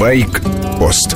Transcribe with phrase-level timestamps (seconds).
[0.00, 1.14] Байк-пост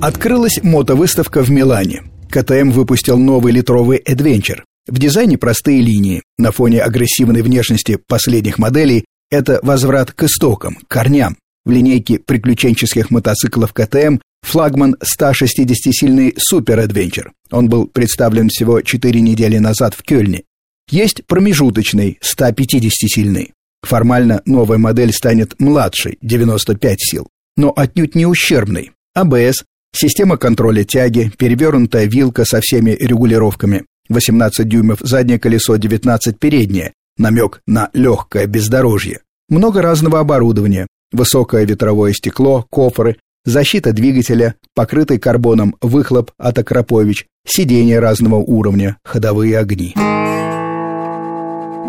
[0.00, 2.04] Открылась мотовыставка в Милане.
[2.30, 4.60] КТМ выпустил новый литровый Adventure.
[4.86, 6.22] В дизайне простые линии.
[6.38, 11.36] На фоне агрессивной внешности последних моделей это возврат к истокам, корням.
[11.64, 17.32] В линейке приключенческих мотоциклов КТМ флагман 160-сильный Super Adventure.
[17.50, 20.44] Он был представлен всего 4 недели назад в Кёльне.
[20.88, 23.54] Есть промежуточный 150-сильный.
[23.84, 28.92] Формально новая модель станет младшей 95 сил, но отнюдь не ущербной.
[29.14, 29.64] АБС,
[29.94, 37.60] система контроля тяги, перевернутая вилка со всеми регулировками, 18 дюймов заднее колесо, 19 переднее, намек
[37.66, 39.20] на легкое бездорожье.
[39.48, 48.00] Много разного оборудования, высокое ветровое стекло, кофры, защита двигателя, покрытый карбоном выхлоп от Акропович, сиденья
[48.00, 49.94] разного уровня, ходовые огни.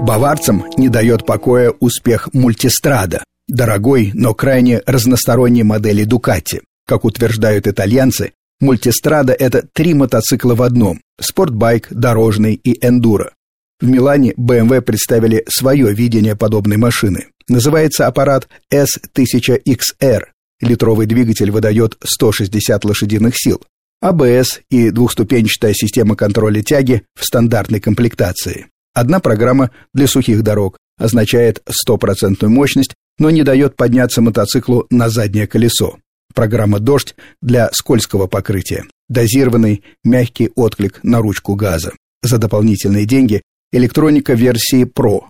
[0.02, 6.62] Баварцам не дает покоя успех мультистрада, дорогой, но крайне разносторонней модели Дукати.
[6.88, 13.34] Как утверждают итальянцы, мультистрада– это три мотоцикла в одном– спортбайк, дорожный и эндуро.
[13.80, 17.28] В Милане BMW представили свое видение подобной машины.
[17.50, 20.22] Называется аппарат S1000XR.
[20.62, 23.62] Литровый двигатель выдает 160 лошадиных сил.
[24.02, 28.68] АБС и двухступенчатая система контроля тяги в стандартной комплектации.
[28.96, 35.48] Одна программа для сухих дорог означает стопроцентную мощность, но не дает подняться мотоциклу на заднее
[35.48, 35.98] колесо.
[36.34, 38.86] Программа «Дождь» для скользкого покрытия.
[39.10, 41.92] Дозированный мягкий отклик на ручку газа.
[42.24, 43.42] За дополнительные деньги
[43.74, 45.26] электроника версии Pro.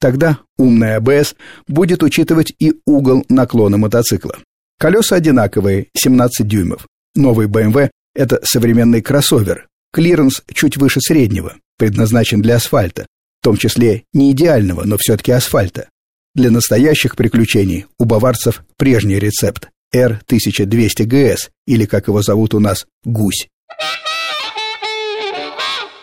[0.00, 1.34] Тогда умная АБС
[1.66, 4.36] будет учитывать и угол наклона мотоцикла.
[4.78, 6.86] Колеса одинаковые, 17 дюймов.
[7.16, 9.66] Новый BMW– это современный кроссовер.
[9.92, 13.06] Клиренс чуть выше среднего предназначен для асфальта,
[13.40, 15.88] в том числе не идеального, но все-таки асфальта.
[16.34, 23.48] Для настоящих приключений у баварцев прежний рецепт R1200GS, или, как его зовут у нас, «Гусь».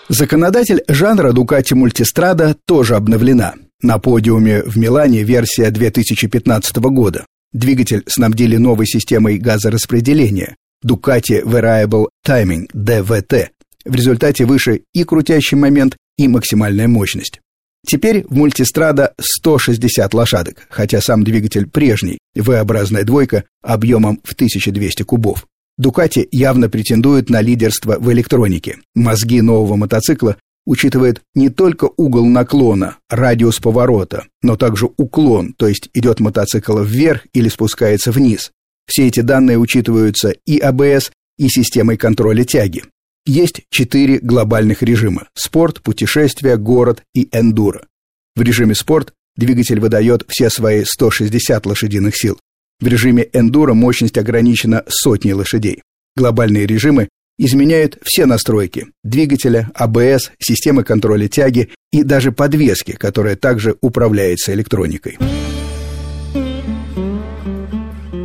[0.07, 3.55] Законодатель жанра Ducati Multistrada тоже обновлена.
[3.81, 7.25] На подиуме в Милане версия 2015 года.
[7.53, 13.47] Двигатель снабдили новой системой газораспределения Ducati Variable Timing DVT,
[13.85, 17.41] в результате выше и крутящий момент, и максимальная мощность.
[17.85, 25.45] Теперь в мультистрада 160 лошадок, хотя сам двигатель прежний, V-образная двойка объемом в 1200 кубов.
[25.77, 28.77] Дукати явно претендует на лидерство в электронике.
[28.95, 35.89] Мозги нового мотоцикла учитывают не только угол наклона, радиус поворота, но также уклон, то есть
[35.93, 38.51] идет мотоцикл вверх или спускается вниз.
[38.87, 42.83] Все эти данные учитываются и АБС, и системой контроля тяги.
[43.27, 47.87] Есть четыре глобальных режима– спорт, путешествие, город и эндуро.
[48.35, 52.39] В режиме спорт двигатель выдает все свои 160 лошадиных сил.
[52.79, 55.81] В режиме эндуро мощность ограничена сотней лошадей.
[56.15, 57.09] Глобальные режимы
[57.39, 65.17] изменяют все настройки– двигателя, АБС, системы контроля тяги и даже подвески, которая также управляется электроникой.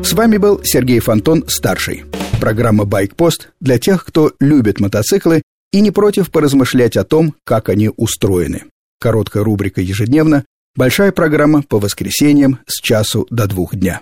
[0.05, 2.05] С вами был Сергей Фонтон, старший.
[2.41, 5.43] Программа «Байкпост» для тех, кто любит мотоциклы
[5.73, 8.65] и не против поразмышлять о том, как они устроены.
[8.99, 14.01] Короткая рубрика ежедневно, большая программа по воскресеньям с часу до двух дня.